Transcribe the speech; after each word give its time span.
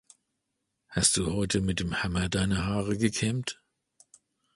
Hast 0.87 1.15
du 1.15 1.31
heute 1.31 1.61
mit 1.61 1.79
dem 1.79 2.01
Hammer 2.01 2.27
deine 2.27 2.65
Haare 2.65 2.97
gekämmt? 2.97 3.61